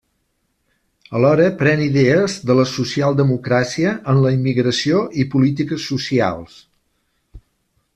Alhora 1.19 1.45
pren 1.59 1.83
idees 1.89 2.39
de 2.51 2.57
la 2.61 2.65
socialdemocràcia 2.73 3.95
en 4.15 4.25
la 4.27 4.35
immigració 4.41 5.07
i 5.25 5.31
polítiques 5.37 5.91
socials. 5.95 6.63